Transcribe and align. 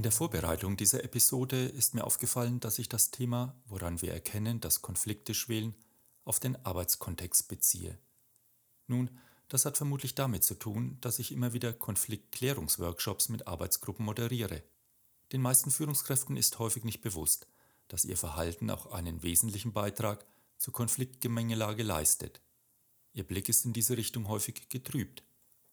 In 0.00 0.04
der 0.04 0.12
Vorbereitung 0.12 0.78
dieser 0.78 1.04
Episode 1.04 1.66
ist 1.66 1.92
mir 1.92 2.04
aufgefallen, 2.04 2.58
dass 2.58 2.78
ich 2.78 2.88
das 2.88 3.10
Thema, 3.10 3.54
woran 3.66 4.00
wir 4.00 4.14
erkennen, 4.14 4.58
dass 4.58 4.80
Konflikte 4.80 5.34
schwelen, 5.34 5.74
auf 6.24 6.40
den 6.40 6.56
Arbeitskontext 6.64 7.48
beziehe. 7.48 7.98
Nun, 8.86 9.10
das 9.48 9.66
hat 9.66 9.76
vermutlich 9.76 10.14
damit 10.14 10.42
zu 10.42 10.54
tun, 10.54 10.96
dass 11.02 11.18
ich 11.18 11.32
immer 11.32 11.52
wieder 11.52 11.74
Konfliktklärungsworkshops 11.74 13.28
mit 13.28 13.46
Arbeitsgruppen 13.46 14.06
moderiere. 14.06 14.62
Den 15.32 15.42
meisten 15.42 15.70
Führungskräften 15.70 16.38
ist 16.38 16.58
häufig 16.58 16.84
nicht 16.84 17.02
bewusst, 17.02 17.46
dass 17.88 18.06
ihr 18.06 18.16
Verhalten 18.16 18.70
auch 18.70 18.86
einen 18.92 19.22
wesentlichen 19.22 19.74
Beitrag 19.74 20.24
zur 20.56 20.72
Konfliktgemengelage 20.72 21.82
leistet. 21.82 22.40
Ihr 23.12 23.24
Blick 23.24 23.50
ist 23.50 23.66
in 23.66 23.74
diese 23.74 23.98
Richtung 23.98 24.28
häufig 24.28 24.70
getrübt, 24.70 25.24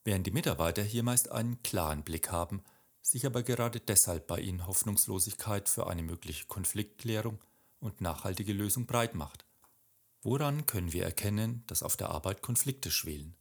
während 0.03 0.27
die 0.27 0.31
Mitarbeiter 0.31 0.83
hier 0.83 1.03
meist 1.03 1.31
einen 1.31 1.63
klaren 1.63 2.03
Blick 2.03 2.29
haben, 2.29 2.61
sich 3.01 3.25
aber 3.25 3.43
gerade 3.43 3.79
deshalb 3.79 4.27
bei 4.27 4.39
ihnen 4.39 4.67
Hoffnungslosigkeit 4.67 5.69
für 5.69 5.87
eine 5.87 6.03
mögliche 6.03 6.45
Konfliktklärung 6.45 7.39
und 7.79 8.01
nachhaltige 8.01 8.53
Lösung 8.53 8.85
breit 8.85 9.15
macht. 9.15 9.45
Woran 10.21 10.65
können 10.65 10.93
wir 10.93 11.03
erkennen, 11.03 11.63
dass 11.67 11.83
auf 11.83 11.95
der 11.95 12.09
Arbeit 12.09 12.41
Konflikte 12.41 12.91
schwelen? 12.91 13.35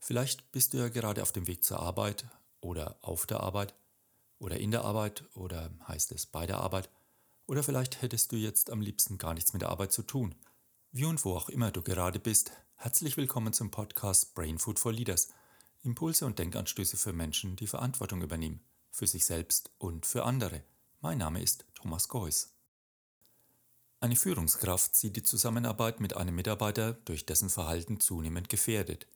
Vielleicht 0.00 0.50
bist 0.50 0.74
du 0.74 0.78
ja 0.78 0.88
gerade 0.88 1.22
auf 1.22 1.32
dem 1.32 1.46
Weg 1.46 1.62
zur 1.62 1.78
Arbeit 1.78 2.26
oder 2.60 2.98
auf 3.02 3.26
der 3.26 3.40
Arbeit 3.40 3.74
oder 4.38 4.58
in 4.58 4.72
der 4.72 4.84
Arbeit 4.84 5.24
oder 5.34 5.70
heißt 5.86 6.10
es 6.12 6.26
bei 6.26 6.46
der 6.46 6.58
Arbeit 6.58 6.90
oder 7.46 7.62
vielleicht 7.62 8.02
hättest 8.02 8.32
du 8.32 8.36
jetzt 8.36 8.70
am 8.70 8.80
liebsten 8.80 9.18
gar 9.18 9.34
nichts 9.34 9.52
mit 9.52 9.62
der 9.62 9.68
Arbeit 9.68 9.92
zu 9.92 10.02
tun. 10.02 10.34
Wie 10.90 11.04
und 11.04 11.24
wo 11.24 11.36
auch 11.36 11.48
immer 11.48 11.70
du 11.70 11.82
gerade 11.82 12.18
bist, 12.18 12.52
herzlich 12.76 13.16
willkommen 13.16 13.52
zum 13.52 13.70
Podcast 13.70 14.34
Brain 14.34 14.58
Food 14.58 14.78
for 14.78 14.92
Leaders. 14.92 15.28
Impulse 15.84 16.26
und 16.26 16.38
Denkanstöße 16.38 16.96
für 16.96 17.12
Menschen, 17.12 17.56
die 17.56 17.66
Verantwortung 17.66 18.22
übernehmen, 18.22 18.60
für 18.90 19.08
sich 19.08 19.24
selbst 19.24 19.70
und 19.78 20.06
für 20.06 20.24
andere. 20.24 20.62
Mein 21.00 21.18
Name 21.18 21.42
ist 21.42 21.64
Thomas 21.74 22.08
Geuss. 22.08 22.54
Eine 23.98 24.14
Führungskraft 24.14 24.94
sieht 24.94 25.16
die 25.16 25.24
Zusammenarbeit 25.24 26.00
mit 26.00 26.16
einem 26.16 26.36
Mitarbeiter 26.36 26.92
durch 26.92 27.26
dessen 27.26 27.50
Verhalten 27.50 27.98
zunehmend 27.98 28.48
gefährdet. 28.48 29.08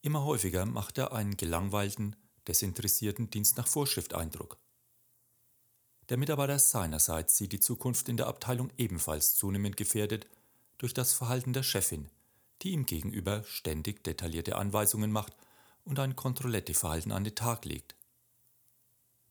Immer 0.00 0.24
häufiger 0.24 0.64
macht 0.64 0.96
er 0.96 1.12
einen 1.12 1.36
gelangweilten, 1.36 2.16
desinteressierten 2.46 3.28
Dienst 3.28 3.58
nach 3.58 3.66
Vorschrift 3.66 4.14
Eindruck. 4.14 4.56
Der 6.08 6.16
Mitarbeiter 6.16 6.58
seinerseits 6.58 7.36
sieht 7.36 7.52
die 7.52 7.60
Zukunft 7.60 8.08
in 8.08 8.16
der 8.16 8.28
Abteilung 8.28 8.70
ebenfalls 8.78 9.34
zunehmend 9.34 9.76
gefährdet 9.76 10.26
durch 10.78 10.94
das 10.94 11.12
Verhalten 11.12 11.52
der 11.52 11.62
Chefin, 11.62 12.08
die 12.62 12.70
ihm 12.70 12.86
gegenüber 12.86 13.44
ständig 13.44 14.04
detaillierte 14.04 14.56
Anweisungen 14.56 15.12
macht 15.12 15.34
und 15.88 15.98
ein 15.98 16.16
Kontrolletti-Verhalten 16.16 17.12
an 17.12 17.24
den 17.24 17.34
Tag 17.34 17.64
legt. 17.64 17.96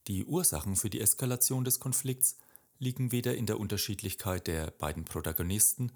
Die 0.08 0.25
Ursachen 0.25 0.75
für 0.75 0.89
die 0.89 1.00
Eskalation 1.00 1.63
des 1.63 1.80
Konflikts 1.80 2.38
liegen 2.80 3.11
weder 3.11 3.36
in 3.36 3.45
der 3.45 3.59
Unterschiedlichkeit 3.59 4.47
der 4.47 4.72
beiden 4.72 5.05
Protagonisten 5.05 5.91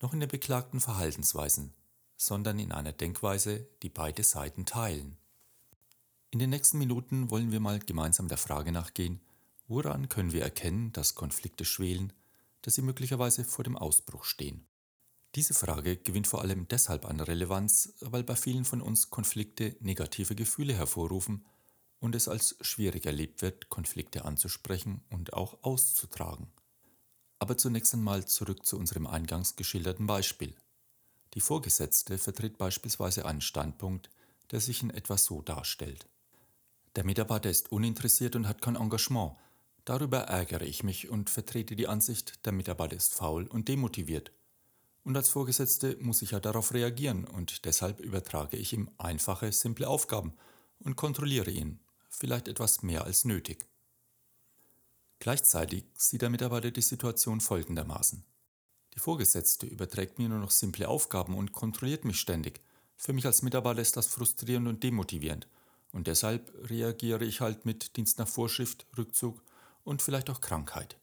noch 0.00 0.12
in 0.12 0.20
den 0.20 0.28
beklagten 0.28 0.80
Verhaltensweisen, 0.80 1.72
sondern 2.16 2.58
in 2.58 2.70
einer 2.70 2.92
Denkweise, 2.92 3.66
die 3.82 3.88
beide 3.88 4.22
Seiten 4.22 4.66
teilen. 4.66 5.16
In 6.30 6.38
den 6.38 6.50
nächsten 6.50 6.78
Minuten 6.78 7.30
wollen 7.30 7.50
wir 7.50 7.60
mal 7.60 7.80
gemeinsam 7.80 8.28
der 8.28 8.38
Frage 8.38 8.70
nachgehen, 8.70 9.20
woran 9.66 10.08
können 10.08 10.32
wir 10.32 10.42
erkennen, 10.42 10.92
dass 10.92 11.14
Konflikte 11.14 11.64
schwelen, 11.64 12.12
dass 12.62 12.76
sie 12.76 12.82
möglicherweise 12.82 13.44
vor 13.44 13.64
dem 13.64 13.76
Ausbruch 13.76 14.24
stehen. 14.24 14.66
Diese 15.34 15.54
Frage 15.54 15.96
gewinnt 15.96 16.28
vor 16.28 16.42
allem 16.42 16.68
deshalb 16.68 17.06
an 17.06 17.18
Relevanz, 17.18 17.94
weil 18.00 18.22
bei 18.22 18.36
vielen 18.36 18.64
von 18.64 18.80
uns 18.80 19.10
Konflikte 19.10 19.76
negative 19.80 20.36
Gefühle 20.36 20.74
hervorrufen 20.74 21.44
und 21.98 22.14
es 22.14 22.28
als 22.28 22.56
schwierig 22.60 23.06
erlebt 23.06 23.42
wird, 23.42 23.68
Konflikte 23.68 24.24
anzusprechen 24.24 25.02
und 25.10 25.32
auch 25.32 25.58
auszutragen. 25.62 26.52
Aber 27.40 27.58
zunächst 27.58 27.94
einmal 27.94 28.24
zurück 28.26 28.64
zu 28.64 28.78
unserem 28.78 29.08
eingangs 29.08 29.56
geschilderten 29.56 30.06
Beispiel. 30.06 30.54
Die 31.34 31.40
Vorgesetzte 31.40 32.16
vertritt 32.16 32.56
beispielsweise 32.56 33.26
einen 33.26 33.40
Standpunkt, 33.40 34.10
der 34.52 34.60
sich 34.60 34.82
in 34.82 34.90
etwa 34.90 35.18
so 35.18 35.42
darstellt. 35.42 36.06
Der 36.94 37.04
Mitarbeiter 37.04 37.50
ist 37.50 37.72
uninteressiert 37.72 38.36
und 38.36 38.46
hat 38.46 38.62
kein 38.62 38.76
Engagement. 38.76 39.32
Darüber 39.84 40.20
ärgere 40.20 40.62
ich 40.62 40.84
mich 40.84 41.08
und 41.08 41.28
vertrete 41.28 41.74
die 41.74 41.88
Ansicht, 41.88 42.46
der 42.46 42.52
Mitarbeiter 42.52 42.94
ist 42.94 43.14
faul 43.14 43.48
und 43.48 43.66
demotiviert. 43.66 44.30
Und 45.04 45.16
als 45.16 45.28
Vorgesetzte 45.28 45.96
muss 46.00 46.22
ich 46.22 46.30
ja 46.30 46.40
darauf 46.40 46.72
reagieren 46.72 47.24
und 47.26 47.66
deshalb 47.66 48.00
übertrage 48.00 48.56
ich 48.56 48.72
ihm 48.72 48.90
einfache, 48.96 49.52
simple 49.52 49.86
Aufgaben 49.86 50.32
und 50.80 50.96
kontrolliere 50.96 51.50
ihn, 51.50 51.78
vielleicht 52.08 52.48
etwas 52.48 52.82
mehr 52.82 53.04
als 53.04 53.26
nötig. 53.26 53.66
Gleichzeitig 55.18 55.84
sieht 55.96 56.22
der 56.22 56.30
Mitarbeiter 56.30 56.70
die 56.70 56.82
Situation 56.82 57.40
folgendermaßen. 57.40 58.24
Die 58.94 58.98
Vorgesetzte 58.98 59.66
überträgt 59.66 60.18
mir 60.18 60.28
nur 60.28 60.38
noch 60.38 60.50
simple 60.50 60.88
Aufgaben 60.88 61.36
und 61.36 61.52
kontrolliert 61.52 62.04
mich 62.04 62.20
ständig. 62.20 62.60
Für 62.96 63.12
mich 63.12 63.26
als 63.26 63.42
Mitarbeiter 63.42 63.82
ist 63.82 63.96
das 63.96 64.06
frustrierend 64.06 64.68
und 64.68 64.82
demotivierend. 64.82 65.48
Und 65.92 66.06
deshalb 66.06 66.52
reagiere 66.70 67.24
ich 67.24 67.40
halt 67.40 67.66
mit 67.66 67.96
Dienst 67.96 68.18
nach 68.18 68.28
Vorschrift, 68.28 68.86
Rückzug 68.96 69.42
und 69.82 70.02
vielleicht 70.02 70.30
auch 70.30 70.40
Krankheit. 70.40 70.96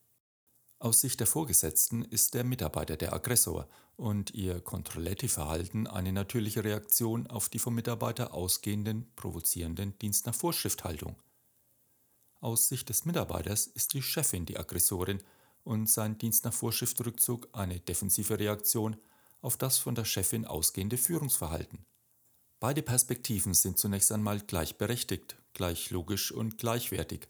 Aus 0.81 1.00
Sicht 1.00 1.19
der 1.19 1.28
Vorgesetzten 1.28 2.02
ist 2.02 2.34
der 2.34 2.44
Mitarbeiter 2.44 2.97
der 2.97 3.14
Aggressor 3.14 3.68
und 3.97 4.31
ihr 4.31 4.59
Kontrolletti-Verhalten 4.59 5.86
eine 5.86 6.12
natürliche 6.12 6.64
Reaktion 6.64 7.28
auf 7.28 7.50
die 7.50 7.59
vom 7.59 7.75
Mitarbeiter 7.75 8.34
ausgehenden, 8.34 9.06
provozierenden 9.16 9.96
Dienst 10.00 10.25
nach 10.25 10.34
Vorschrift-Haltung. 10.34 11.18
Aus 12.40 12.68
Sicht 12.68 12.90
des 12.90 13.06
Mitarbeiters 13.06 13.68
ist 13.68 13.94
die 13.94 14.02
Chefin 14.02 14.47
die 14.47 14.58
Aggressorin 14.58 15.22
und 15.64 15.88
sein 15.88 16.18
Dienst 16.18 16.46
nach 16.46 16.53
Vorschriftrückzug 16.53 17.50
eine 17.52 17.80
defensive 17.80 18.40
Reaktion 18.40 18.98
auf 19.42 19.58
das 19.58 19.78
von 19.78 19.94
der 19.94 20.06
Chefin 20.06 20.46
ausgehende 20.46 20.98
Führungsverhalten. 20.98 21.86
Beide 22.59 22.81
Perspektiven 22.81 23.53
sind 23.53 23.78
zunächst 23.78 24.12
einmal 24.12 24.40
gleichberechtigt, 24.40 25.38
gleich 25.53 25.92
logisch 25.92 26.31
und 26.31 26.58
gleichwertig. 26.58 27.28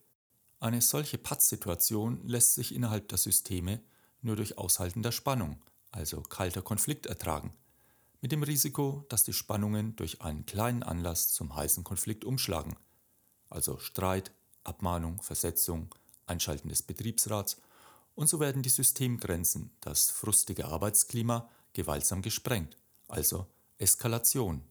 Eine 0.61 0.79
solche 0.79 1.17
Pattsituation 1.17 2.21
lässt 2.27 2.53
sich 2.53 2.75
innerhalb 2.75 3.09
der 3.09 3.17
Systeme 3.17 3.81
nur 4.21 4.35
durch 4.35 4.59
Aushalten 4.59 5.01
der 5.01 5.11
Spannung, 5.11 5.59
also 5.89 6.21
kalter 6.21 6.61
Konflikt 6.61 7.07
ertragen, 7.07 7.51
mit 8.21 8.31
dem 8.31 8.43
Risiko, 8.43 9.03
dass 9.09 9.23
die 9.23 9.33
Spannungen 9.33 9.95
durch 9.95 10.21
einen 10.21 10.45
kleinen 10.45 10.83
Anlass 10.83 11.33
zum 11.33 11.55
heißen 11.55 11.83
Konflikt 11.83 12.25
umschlagen, 12.25 12.75
also 13.49 13.79
Streit, 13.79 14.31
Abmahnung, 14.63 15.23
Versetzung, 15.23 15.95
Einschalten 16.27 16.69
des 16.69 16.83
Betriebsrats 16.83 17.57
und 18.13 18.29
so 18.29 18.39
werden 18.39 18.61
die 18.61 18.69
Systemgrenzen, 18.69 19.71
das 19.81 20.11
frustige 20.11 20.67
Arbeitsklima, 20.67 21.49
gewaltsam 21.73 22.21
gesprengt, 22.21 22.77
also 23.07 23.47
Eskalation. 23.79 24.61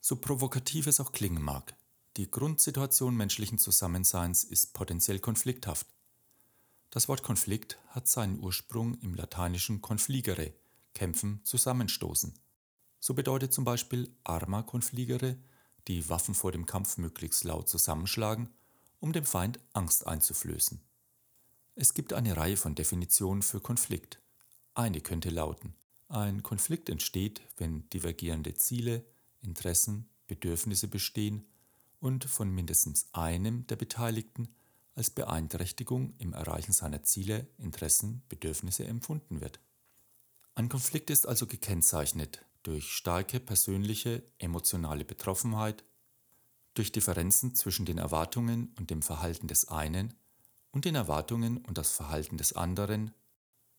So 0.00 0.16
provokativ 0.16 0.88
es 0.88 0.98
auch 0.98 1.12
klingen 1.12 1.40
mag, 1.40 1.76
die 2.16 2.30
Grundsituation 2.30 3.16
menschlichen 3.16 3.58
Zusammenseins 3.58 4.44
ist 4.44 4.72
potenziell 4.72 5.18
konflikthaft. 5.18 5.88
Das 6.90 7.08
Wort 7.08 7.24
Konflikt 7.24 7.78
hat 7.88 8.06
seinen 8.06 8.38
Ursprung 8.38 8.96
im 9.00 9.14
lateinischen 9.14 9.82
confligere, 9.82 10.52
kämpfen, 10.94 11.40
zusammenstoßen. 11.42 12.32
So 13.00 13.14
bedeutet 13.14 13.52
zum 13.52 13.64
Beispiel 13.64 14.14
arma 14.22 14.62
confligere, 14.62 15.36
die 15.88 16.08
Waffen 16.08 16.36
vor 16.36 16.52
dem 16.52 16.66
Kampf 16.66 16.98
möglichst 16.98 17.42
laut 17.42 17.68
zusammenschlagen, 17.68 18.48
um 19.00 19.12
dem 19.12 19.24
Feind 19.24 19.58
Angst 19.72 20.06
einzuflößen. 20.06 20.80
Es 21.74 21.94
gibt 21.94 22.12
eine 22.12 22.36
Reihe 22.36 22.56
von 22.56 22.76
Definitionen 22.76 23.42
für 23.42 23.58
Konflikt. 23.58 24.20
Eine 24.74 25.00
könnte 25.00 25.30
lauten, 25.30 25.74
ein 26.08 26.44
Konflikt 26.44 26.88
entsteht, 26.88 27.42
wenn 27.56 27.90
divergierende 27.90 28.54
Ziele, 28.54 29.04
Interessen, 29.40 30.08
Bedürfnisse 30.28 30.86
bestehen 30.86 31.44
und 32.04 32.26
von 32.26 32.50
mindestens 32.50 33.06
einem 33.14 33.66
der 33.66 33.76
Beteiligten 33.76 34.54
als 34.94 35.08
Beeinträchtigung 35.08 36.12
im 36.18 36.34
Erreichen 36.34 36.72
seiner 36.72 37.02
Ziele, 37.02 37.48
Interessen, 37.56 38.22
Bedürfnisse 38.28 38.84
empfunden 38.84 39.40
wird. 39.40 39.58
Ein 40.54 40.68
Konflikt 40.68 41.08
ist 41.08 41.26
also 41.26 41.46
gekennzeichnet 41.46 42.44
durch 42.62 42.92
starke 42.92 43.40
persönliche, 43.40 44.22
emotionale 44.36 45.06
Betroffenheit, 45.06 45.82
durch 46.74 46.92
Differenzen 46.92 47.54
zwischen 47.54 47.86
den 47.86 47.96
Erwartungen 47.96 48.74
und 48.78 48.90
dem 48.90 49.00
Verhalten 49.00 49.48
des 49.48 49.68
einen 49.68 50.12
und 50.72 50.84
den 50.84 50.96
Erwartungen 50.96 51.56
und 51.56 51.78
das 51.78 51.92
Verhalten 51.92 52.36
des 52.36 52.52
anderen, 52.52 53.12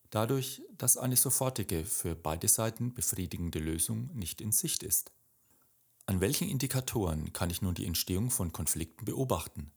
dadurch, 0.10 0.64
dass 0.80 0.98
eine 0.98 1.16
sofortige, 1.16 1.86
für 1.86 2.16
beide 2.16 2.48
Seiten 2.48 2.92
befriedigende 2.92 3.60
Lösung 3.60 4.10
nicht 4.16 4.42
in 4.42 4.52
Sicht 4.52 4.82
ist. 4.82 5.12
An 6.08 6.22
welchen 6.22 6.48
Indikatoren 6.48 7.34
kann 7.34 7.50
ich 7.50 7.62
nun 7.62 7.74
die 7.74 7.86
Entstehung 7.86 8.30
von 8.30 8.52
Konflikten 8.52 9.06
beobachten? 9.06 9.72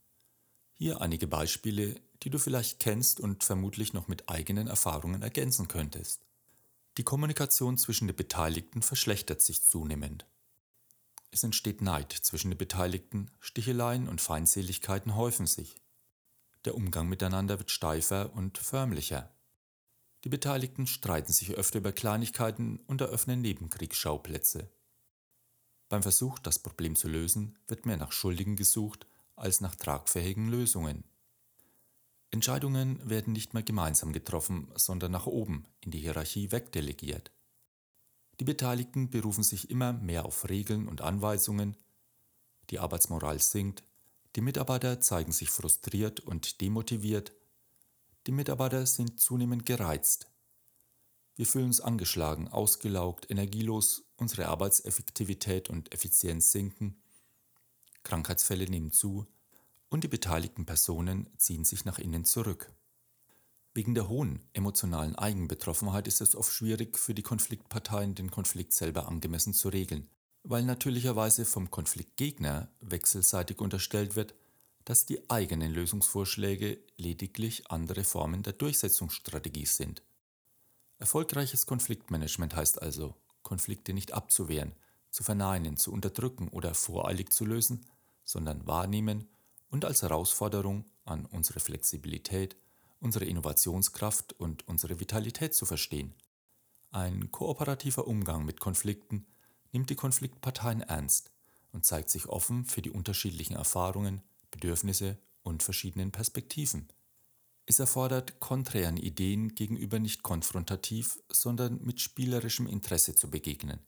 Hier 0.75 1.01
einige 1.01 1.27
Beispiele, 1.27 2.01
die 2.23 2.31
du 2.31 2.39
vielleicht 2.39 2.81
kennst 2.81 3.19
und 3.19 3.45
vermutlich 3.45 3.95
noch 3.95 4.09
mit 4.09 4.29
eigenen 4.29 4.67
Erfahrungen 4.67 5.23
ergänzen 5.23 5.69
könntest. 5.69 6.21
Die 6.99 7.03
Kommunikation 7.03 7.79
zwischen 7.79 8.09
den 8.09 8.17
Beteiligten 8.17 8.83
verschlechtert 8.83 9.41
sich 9.41 9.65
zunehmend. 9.65 10.27
Es 11.31 11.45
entsteht 11.45 11.81
Neid 11.81 12.13
zwischen 12.13 12.51
den 12.51 12.59
Beteiligten, 12.59 13.31
Sticheleien 13.41 14.09
und 14.09 14.21
Feindseligkeiten 14.21 15.15
häufen 15.15 15.47
sich. 15.47 15.77
Der 16.65 16.75
Umgang 16.75 17.09
miteinander 17.09 17.59
wird 17.59 17.71
steifer 17.71 18.35
und 18.35 18.59
förmlicher. 18.59 19.33
Die 20.25 20.29
Beteiligten 20.29 20.87
streiten 20.87 21.33
sich 21.33 21.55
öfter 21.55 21.79
über 21.79 21.93
Kleinigkeiten 21.93 22.81
und 22.87 23.01
eröffnen 23.01 23.41
Nebenkriegsschauplätze. 23.41 24.69
Beim 25.89 26.03
Versuch, 26.03 26.39
das 26.39 26.59
Problem 26.59 26.97
zu 26.97 27.09
lösen, 27.09 27.57
wird 27.67 27.87
mehr 27.87 27.97
nach 27.97 28.13
Schuldigen 28.13 28.57
gesucht 28.57 29.07
als 29.37 29.61
nach 29.61 29.75
tragfähigen 29.75 30.49
Lösungen. 30.49 31.05
Entscheidungen 32.31 33.09
werden 33.09 33.33
nicht 33.33 33.55
mehr 33.55 33.63
gemeinsam 33.63 34.13
getroffen, 34.13 34.71
sondern 34.75 35.13
nach 35.13 35.27
oben 35.27 35.65
in 35.81 35.91
die 35.91 36.01
Hierarchie 36.01 36.53
wegdelegiert. 36.53 37.33
Die 38.39 38.45
Beteiligten 38.45 39.11
berufen 39.11 39.43
sich 39.43 39.71
immer 39.71 39.95
mehr 39.95 40.27
auf 40.27 40.49
Regeln 40.49 40.89
und 40.89 41.01
Anweisungen, 41.01 41.75
die 42.71 42.79
Arbeitsmoral 42.79 43.41
sinkt, 43.41 43.83
die 44.37 44.43
Mitarbeiter 44.43 45.01
zeigen 45.01 45.33
sich 45.33 45.49
frustriert 45.49 46.21
und 46.21 46.61
demotiviert, 46.61 47.33
die 48.27 48.33
Mitarbeiter 48.33 48.85
sind 48.85 49.19
zunehmend 49.19 49.65
gereizt. 49.65 50.29
Wir 51.35 51.47
fühlen 51.47 51.67
uns 51.67 51.81
angeschlagen, 51.81 52.49
ausgelaugt, 52.49 53.31
energielos, 53.31 54.05
unsere 54.19 54.49
Arbeitseffektivität 54.49 55.71
und 55.71 55.93
Effizienz 55.95 56.53
sinken, 56.53 57.01
Krankheitsfälle 58.03 58.67
nehmen 58.67 58.93
zu 58.93 59.27
und 59.89 60.05
die 60.05 60.09
beteiligten 60.09 60.67
Personen 60.67 61.29
ziehen 61.39 61.65
sich 61.65 61.85
nach 61.85 61.99
innen 61.99 62.25
zurück. 62.25 62.73
Wegen 63.75 63.95
der 63.95 64.09
hohen 64.09 64.43
emotionalen 64.53 65.15
Eigenbetroffenheit 65.15 66.09
ist 66.09 66.21
es 66.21 66.35
oft 66.35 66.53
schwierig 66.53 66.99
für 66.99 67.15
die 67.15 67.23
Konfliktparteien, 67.23 68.15
den 68.15 68.31
Konflikt 68.31 68.73
selber 68.73 69.09
angemessen 69.09 69.55
zu 69.55 69.69
regeln, 69.69 70.09
weil 70.43 70.65
natürlicherweise 70.65 71.45
vom 71.45 71.71
Konfliktgegner 71.71 72.69
wechselseitig 72.81 73.61
unterstellt 73.61 74.17
wird, 74.17 74.35
dass 74.85 75.07
die 75.07 75.31
eigenen 75.31 75.73
Lösungsvorschläge 75.73 76.79
lediglich 76.97 77.71
andere 77.71 78.05
Formen 78.05 78.43
der 78.43 78.55
Durchsetzungsstrategie 78.55 79.67
sind. 79.67 80.03
Erfolgreiches 80.99 81.67
Konfliktmanagement 81.67 82.57
heißt 82.57 82.83
also, 82.83 83.15
Konflikte 83.49 83.95
nicht 83.95 84.13
abzuwehren, 84.13 84.75
zu 85.11 85.23
verneinen, 85.23 85.79
zu 85.79 85.91
unterdrücken 85.91 86.49
oder 86.49 86.75
voreilig 86.75 87.33
zu 87.33 87.47
lösen, 87.47 87.87
sondern 88.23 88.67
wahrnehmen 88.67 89.27
und 89.71 89.87
als 89.87 90.03
Herausforderung 90.03 90.85
an 91.07 91.25
unsere 91.25 91.59
Flexibilität, 91.59 92.57
unsere 93.01 93.25
Innovationskraft 93.25 94.35
und 94.35 94.69
unsere 94.69 95.01
Vitalität 95.01 95.55
zu 95.55 95.65
verstehen. 95.65 96.13
Ein 96.91 97.31
kooperativer 97.31 98.07
Umgang 98.07 98.45
mit 98.45 98.61
Konflikten 98.61 99.27
nimmt 99.73 99.89
die 99.89 99.97
Konfliktparteien 99.97 100.83
ernst 100.83 101.31
und 101.73 101.87
zeigt 101.87 102.11
sich 102.11 102.27
offen 102.27 102.67
für 102.67 102.83
die 102.83 102.91
unterschiedlichen 102.91 103.57
Erfahrungen, 103.57 104.21
Bedürfnisse 104.51 105.17
und 105.43 105.63
verschiedenen 105.63 106.13
Perspektiven. 106.13 106.87
Es 107.71 107.79
erfordert 107.79 108.41
konträren 108.41 108.97
Ideen 108.97 109.55
gegenüber 109.55 109.99
nicht 109.99 110.23
konfrontativ, 110.23 111.19
sondern 111.29 111.85
mit 111.85 112.01
spielerischem 112.01 112.67
Interesse 112.67 113.15
zu 113.15 113.29
begegnen. 113.29 113.81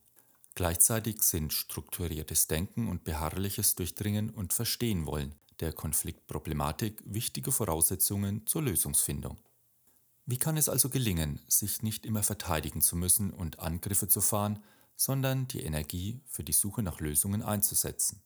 Gleichzeitig 0.54 1.22
sind 1.22 1.54
strukturiertes 1.54 2.46
Denken 2.46 2.88
und 2.88 3.04
beharrliches 3.04 3.76
Durchdringen 3.76 4.28
und 4.28 4.52
Verstehen 4.52 5.06
wollen 5.06 5.34
der 5.60 5.72
Konfliktproblematik 5.72 7.02
wichtige 7.06 7.52
Voraussetzungen 7.52 8.46
zur 8.46 8.62
Lösungsfindung. 8.62 9.38
Wie 10.26 10.38
kann 10.38 10.58
es 10.58 10.68
also 10.68 10.90
gelingen, 10.90 11.40
sich 11.48 11.82
nicht 11.82 12.04
immer 12.04 12.22
verteidigen 12.22 12.82
zu 12.82 12.96
müssen 12.96 13.30
und 13.30 13.60
Angriffe 13.60 14.08
zu 14.08 14.20
fahren, 14.20 14.62
sondern 14.94 15.48
die 15.48 15.62
Energie 15.62 16.20
für 16.26 16.44
die 16.44 16.52
Suche 16.52 16.82
nach 16.82 17.00
Lösungen 17.00 17.42
einzusetzen? 17.42 18.22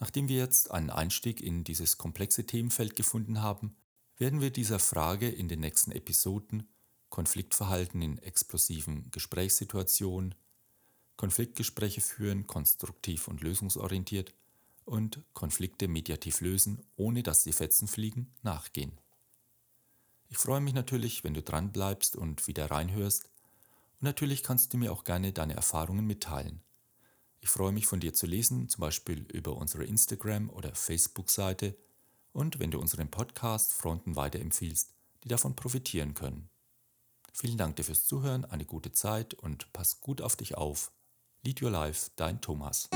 Nachdem 0.00 0.28
wir 0.28 0.38
jetzt 0.38 0.70
einen 0.70 0.88
Einstieg 0.88 1.42
in 1.42 1.62
dieses 1.62 1.98
komplexe 1.98 2.46
Themenfeld 2.46 2.96
gefunden 2.96 3.42
haben, 3.42 3.76
werden 4.18 4.40
wir 4.40 4.50
dieser 4.50 4.78
Frage 4.78 5.28
in 5.28 5.48
den 5.48 5.60
nächsten 5.60 5.92
Episoden 5.92 6.68
Konfliktverhalten 7.12 8.00
in 8.00 8.18
explosiven 8.18 9.10
Gesprächssituationen, 9.10 10.34
Konfliktgespräche 11.16 12.00
führen, 12.00 12.46
konstruktiv 12.46 13.28
und 13.28 13.42
lösungsorientiert 13.42 14.32
und 14.86 15.22
Konflikte 15.34 15.88
mediativ 15.88 16.40
lösen, 16.40 16.82
ohne 16.96 17.22
dass 17.22 17.44
die 17.44 17.52
Fetzen 17.52 17.86
fliegen, 17.86 18.32
nachgehen. 18.42 18.98
Ich 20.30 20.38
freue 20.38 20.62
mich 20.62 20.72
natürlich, 20.72 21.22
wenn 21.22 21.34
du 21.34 21.42
dran 21.42 21.70
bleibst 21.70 22.16
und 22.16 22.48
wieder 22.48 22.70
reinhörst. 22.70 23.24
Und 24.00 24.04
natürlich 24.04 24.42
kannst 24.42 24.72
du 24.72 24.78
mir 24.78 24.90
auch 24.90 25.04
gerne 25.04 25.34
deine 25.34 25.54
Erfahrungen 25.54 26.06
mitteilen. 26.06 26.62
Ich 27.40 27.50
freue 27.50 27.72
mich 27.72 27.86
von 27.86 28.00
dir 28.00 28.14
zu 28.14 28.26
lesen, 28.26 28.70
zum 28.70 28.80
Beispiel 28.80 29.26
über 29.30 29.54
unsere 29.56 29.84
Instagram- 29.84 30.48
oder 30.48 30.74
Facebook-Seite 30.74 31.76
und 32.32 32.58
wenn 32.58 32.70
du 32.70 32.78
unseren 32.78 33.10
Podcast 33.10 33.72
Fronten 33.72 34.16
weiterempfiehlst, 34.16 34.94
die 35.24 35.28
davon 35.28 35.54
profitieren 35.54 36.14
können. 36.14 36.48
Vielen 37.32 37.56
Dank 37.56 37.76
dir 37.76 37.84
fürs 37.84 38.04
Zuhören, 38.04 38.44
eine 38.44 38.64
gute 38.64 38.92
Zeit 38.92 39.34
und 39.34 39.72
pass 39.72 40.00
gut 40.00 40.20
auf 40.20 40.36
dich 40.36 40.56
auf. 40.56 40.92
Lead 41.42 41.62
Your 41.62 41.70
Life, 41.70 42.10
dein 42.16 42.40
Thomas. 42.40 42.88